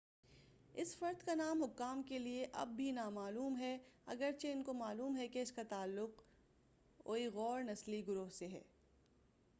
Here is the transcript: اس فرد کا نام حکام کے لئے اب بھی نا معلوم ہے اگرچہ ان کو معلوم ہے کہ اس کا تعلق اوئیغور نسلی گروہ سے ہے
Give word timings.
اس 0.75 0.95
فرد 0.97 1.23
کا 1.25 1.33
نام 1.35 1.61
حکام 1.63 2.01
کے 2.03 2.19
لئے 2.19 2.45
اب 2.53 2.69
بھی 2.75 2.89
نا 2.91 3.07
معلوم 3.09 3.57
ہے 3.57 3.77
اگرچہ 4.05 4.47
ان 4.47 4.63
کو 4.63 4.73
معلوم 4.73 5.17
ہے 5.17 5.27
کہ 5.27 5.41
اس 5.41 5.51
کا 5.51 5.63
تعلق 5.69 6.21
اوئیغور 7.05 7.61
نسلی 7.61 8.01
گروہ 8.07 8.29
سے 8.29 8.47
ہے 8.47 8.61